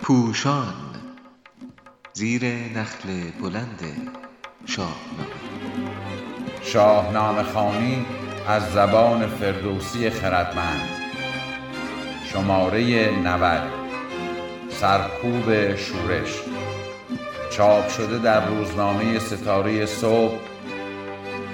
[0.00, 0.74] پوشان
[2.12, 3.80] زیر نخل بلند
[4.66, 4.96] شاهنامه
[6.62, 8.06] شاهنامه خوانی
[8.48, 10.88] از زبان فردوسی خردمند.
[12.24, 13.62] شماره 90
[14.70, 16.42] سرکوب شورش.
[17.50, 20.38] چاپ شده در روزنامه ستاره صبح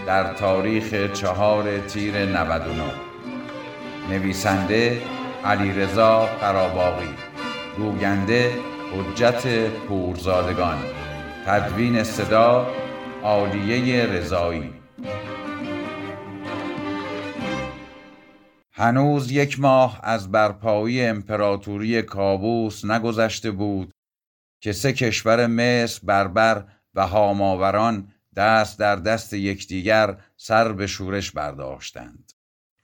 [0.06, 3.11] در تاریخ چهار تیر 99
[4.10, 5.02] نویسنده
[5.44, 7.14] علیرضا قراباغی
[7.76, 8.52] گوینده
[8.92, 10.78] حجت پورزادگان
[11.46, 12.66] تدوین صدا
[13.22, 14.72] عالیه رضایی.
[18.72, 23.92] هنوز یک ماه از برپایی امپراتوری کابوس نگذشته بود
[24.60, 26.64] که سه کشور مصر بربر
[26.94, 32.32] و هاماوران دست در دست یکدیگر سر به شورش برداشتند.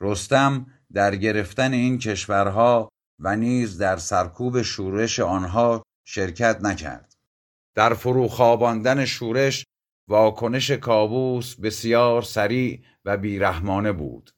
[0.01, 2.89] رستم در گرفتن این کشورها
[3.19, 7.15] و نیز در سرکوب شورش آنها شرکت نکرد.
[7.75, 9.65] در فروخواباندن شورش
[10.09, 14.31] واکنش کابوس بسیار سریع و بیرحمانه بود.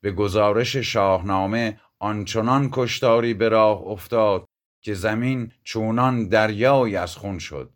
[0.00, 4.44] به گزارش شاهنامه آنچنان کشتاری به راه افتاد
[4.80, 7.72] که زمین چونان دریایی از خون شد.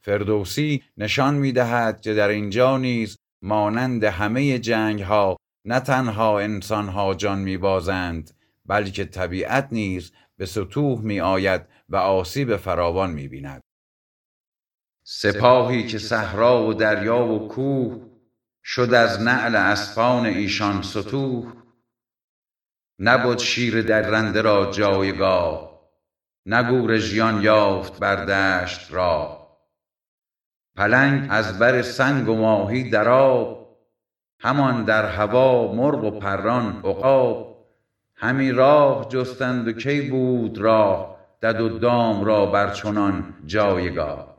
[0.00, 6.88] فردوسی نشان می دهد که در اینجا نیز مانند همه جنگ ها نه تنها انسان
[6.88, 8.30] ها جان می بازند
[8.66, 13.60] بلکه طبیعت نیز به سطوح می آید و آسیب فراوان می بیند
[15.04, 18.08] سپاهی که صحرا و دریا و کوه
[18.64, 21.52] شد از نعل اسپان ایشان ستوه
[22.98, 25.68] نبد شیر درنده را جایگاه
[26.46, 29.58] نه گور ژیان یافت بر دشت راه.
[30.76, 33.57] پلنگ از بر سنگ و ماهی در آب
[34.40, 37.66] همان در هوا مرغ و پران عقاب
[38.14, 44.36] همی راه جستند و کی بود راه دد و دام را بر چنان جایگاه.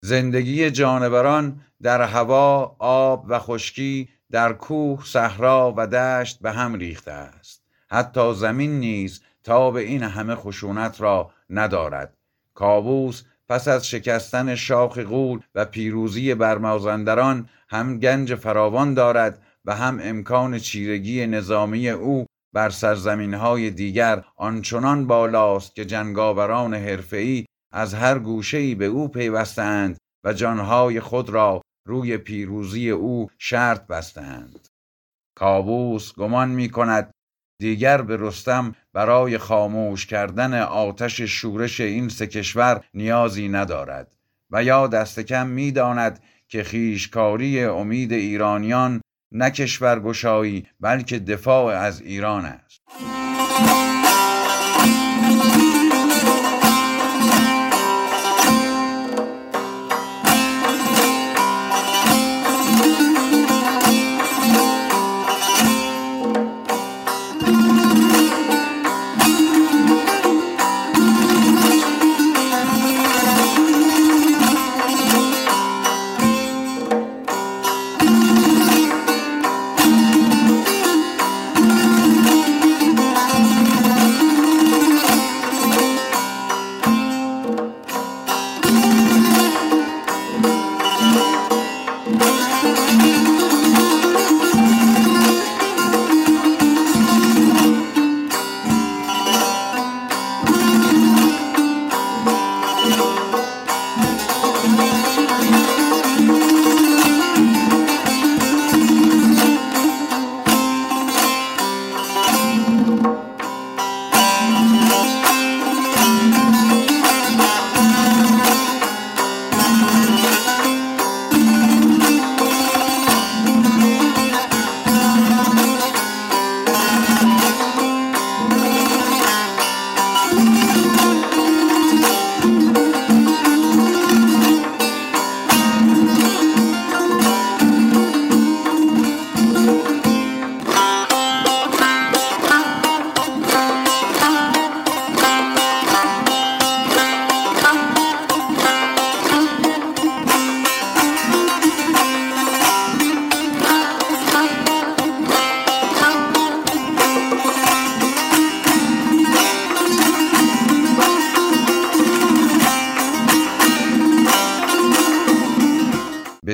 [0.00, 7.12] زندگی جانوران در هوا آب و خشکی در کوه صحرا و دشت به هم ریخته
[7.12, 7.62] است.
[7.90, 12.16] حتی زمین نیز تاب این همه خشونت را ندارد.
[12.54, 19.74] کابوس پس از شکستن شاخ غول و پیروزی بر مازندران هم گنج فراوان دارد و
[19.74, 27.94] هم امکان چیرگی نظامی او بر سرزمین های دیگر آنچنان بالاست که جنگاوران حرفه‌ای از
[27.94, 34.68] هر گوشه‌ای به او پیوستند و جانهای خود را روی پیروزی او شرط بستند
[35.38, 37.10] کابوس گمان می کند
[37.60, 44.16] دیگر به رستم برای خاموش کردن آتش شورش این سه کشور نیازی ندارد
[44.50, 49.00] و یا دست کم می‌داند که خیشکاری امید ایرانیان
[49.32, 52.82] نه کشورگشایی بلکه دفاع از ایران است.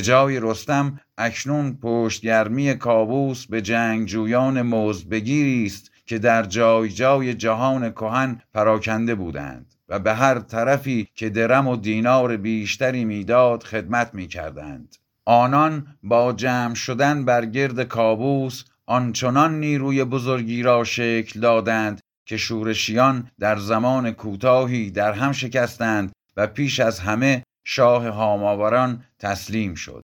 [0.04, 7.90] جای رستم اکنون پشتگرمی کابوس به جنگجویان مزد بگیری است که در جای جای جهان
[7.90, 14.96] کهن پراکنده بودند و به هر طرفی که درم و دینار بیشتری می‌داد خدمت می‌کردند.
[15.24, 23.30] آنان با جمع شدن بر گرد کابوس آنچنان نیروی بزرگی را شکل دادند که شورشیان
[23.40, 30.02] در زمان کوتاهی در هم شکستند و پیش از همه شاه هاماوران تسلیم شد.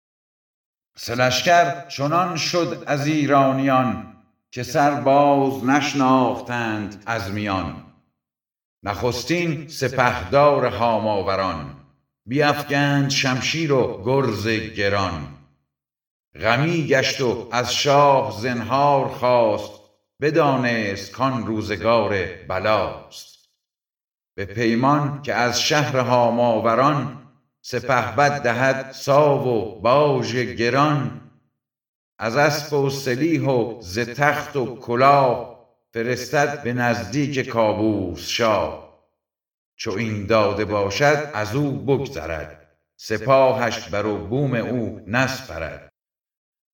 [0.97, 4.17] سلشکر چنان شد از ایرانیان
[4.50, 7.82] که سر باز نشناختند از میان.
[8.82, 11.76] نخستین سپهدار هاماوران
[12.26, 15.29] بیافگند شمشیر و گرز گران.
[16.41, 19.73] غمی گشت و از شاه زنهار خواست
[20.20, 23.49] بدانست کان روزگار بلاست.
[24.35, 27.25] به پیمان که از شهر هاماوران
[27.69, 31.21] سپهبد دهد ساو و باژ گران.
[32.19, 38.99] از اسب و سلیح و ز تخت و کلاه فرستد به نزدیک کابوس شاه.
[39.77, 45.93] چو این داده باشد از او بگذرد سپاهش بر و بوم او نسپرد.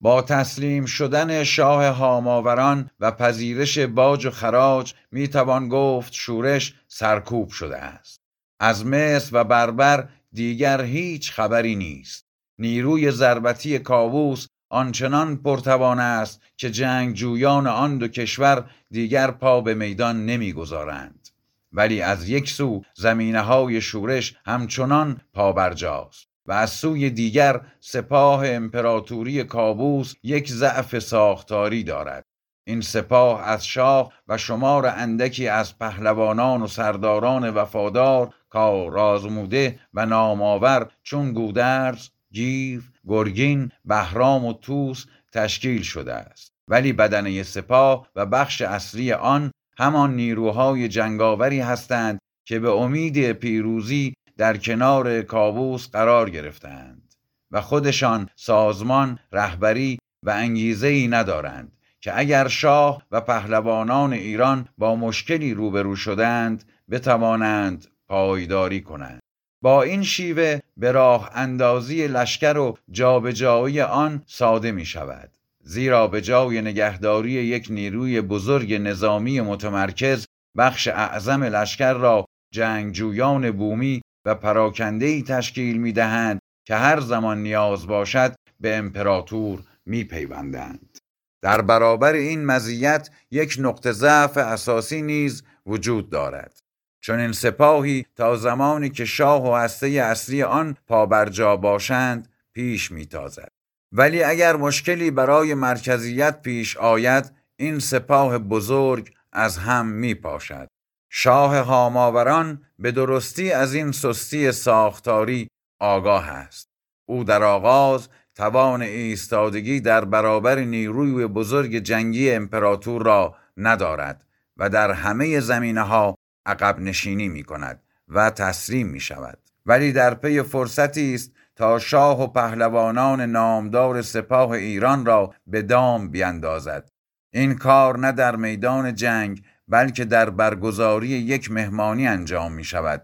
[0.00, 7.50] با تسلیم شدن شاه هاماوران و پذیرش باج و خراج می توان گفت شورش سرکوب
[7.50, 8.20] شده است.
[8.60, 12.26] از مصر و بربر دیگر هیچ خبری نیست.
[12.58, 20.26] نیروی ضربتی کاووس آنچنان پرتوان است که جنگجویان آن دو کشور دیگر پا به میدان
[20.26, 21.28] نمی‌گذارند.
[21.72, 29.44] ولی از یک سو زمینه های شورش همچنان پابرجاست و از سوی دیگر سپاه امپراتوری
[29.44, 32.24] کابوس یک ضعف ساختاری دارد.
[32.64, 40.88] این سپاه از شاه و شمار اندکی از پهلوانان و سرداران وفادار کارآزموده و نامآور
[41.02, 46.52] چون گودرز گیو گرگین بهرام و توس تشکیل شده است.
[46.68, 54.14] ولی بدنه سپاه و بخش اصلی آن همان نیروهای جنگاوری هستند که به امید پیروزی
[54.36, 57.14] در کنار کابوس قرار گرفتند
[57.50, 61.72] و خودشان سازمان رهبری و انگیزه ای ندارند.
[62.02, 69.20] که اگر شاه و پهلوانان ایران با مشکلی روبرو شدند بتوانند پایداری کنند
[69.62, 75.30] با این شیوه به راه اندازی لشکر و جابجایی آن ساده می شود
[75.64, 80.26] زیرا به جای نگهداری یک نیروی بزرگ نظامی متمرکز
[80.58, 87.86] بخش اعظم لشکر را جنگجویان بومی و پراکندهی تشکیل می دهند که هر زمان نیاز
[87.86, 91.01] باشد به امپراتور می پیوندند.
[91.42, 96.62] در برابر این مزیت یک نقطه ضعف اساسی نیز وجود دارد.
[97.00, 103.52] چون این سپاهی تا زمانی که شاه و هسته اصلی آن پابرجا باشند پیش میتازد.
[103.92, 110.68] ولی اگر مشکلی برای مرکزیت پیش آید این سپاه بزرگ از هم می پاشد
[111.10, 115.48] شاه هاماوران به درستی از این سستی ساختاری
[115.80, 116.68] آگاه است.
[117.08, 124.24] او در آغاز توان ایستادگی در برابر نیروی بزرگ جنگی امپراتور را ندارد
[124.56, 130.14] و در همه زمینه ها عقب نشینی می کند و تسلیم می شود ولی در
[130.14, 136.88] پی فرصتی است تا شاه و پهلوانان نامدار سپاه ایران را به دام بیندازد.
[137.32, 143.02] این کار نه در میدان جنگ بلکه در برگزاری یک مهمانی انجام می شود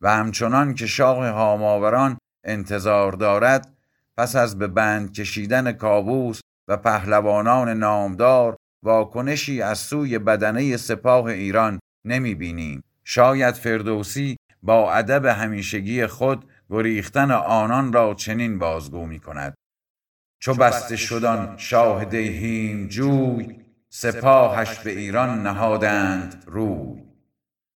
[0.00, 3.76] و همچنان که شاه هاماوران انتظار دارد
[4.20, 11.80] پس از به بند کشیدن کابوس و پهلوانان نامدار واکنشی از سوی بدنه سپاه ایران
[12.04, 12.82] نمی بینیم.
[13.04, 19.54] شاید فردوسی با ادب همیشگی خود گریختن آنان را چنین بازگو می کند
[20.40, 23.56] چو بسته شدن شاه دیهیم جوی
[23.88, 27.02] سپاهش به ایران نهادند روی.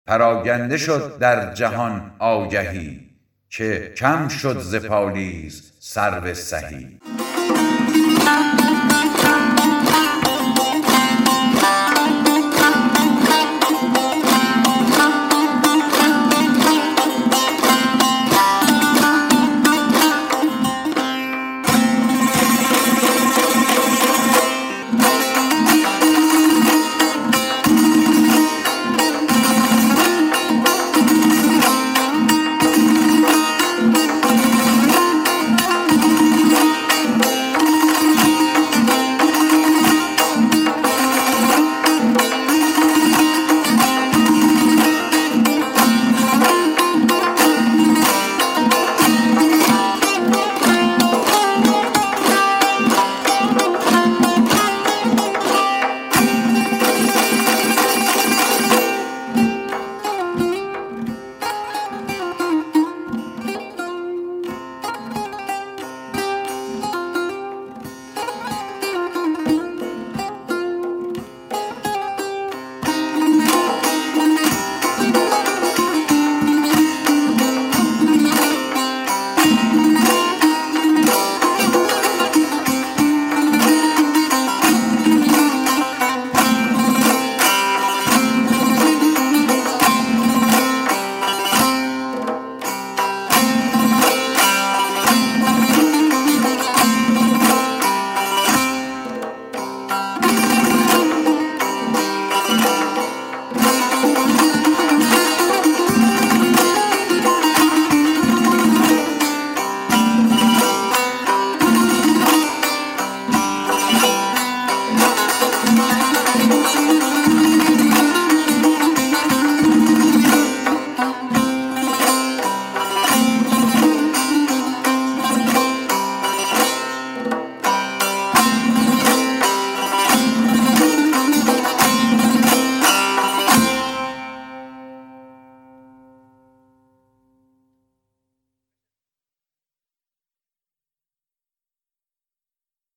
[0.06, 3.09] پراگنده شد در جهان آگهی.
[3.52, 7.00] که کم شد ز پالیز سرو سهی.